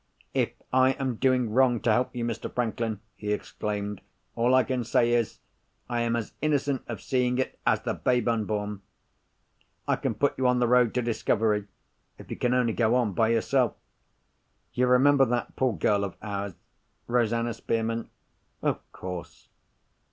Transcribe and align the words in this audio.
"If 0.33 0.53
I 0.73 0.93
am 0.93 1.17
doing 1.17 1.51
wrong 1.51 1.79
to 1.81 1.91
help 1.91 2.15
you, 2.15 2.25
Mr. 2.25 2.51
Franklin," 2.51 3.01
he 3.15 3.31
exclaimed, 3.31 4.01
"all 4.35 4.55
I 4.55 4.63
can 4.63 4.83
say 4.83 5.11
is—I 5.11 5.99
am 6.01 6.15
as 6.15 6.33
innocent 6.41 6.81
of 6.87 7.03
seeing 7.03 7.37
it 7.37 7.59
as 7.67 7.81
the 7.83 7.93
babe 7.93 8.27
unborn! 8.27 8.81
I 9.87 9.97
can 9.97 10.15
put 10.15 10.39
you 10.39 10.47
on 10.47 10.57
the 10.57 10.67
road 10.67 10.95
to 10.95 11.03
discovery, 11.03 11.67
if 12.17 12.31
you 12.31 12.35
can 12.35 12.55
only 12.55 12.73
go 12.73 12.95
on 12.95 13.13
by 13.13 13.27
yourself. 13.27 13.75
You 14.73 14.87
remember 14.87 15.23
that 15.25 15.55
poor 15.55 15.75
girl 15.77 16.03
of 16.03 16.15
ours—Rosanna 16.23 17.53
Spearman?" 17.53 18.09
"Of 18.63 18.79
course!" 18.91 19.49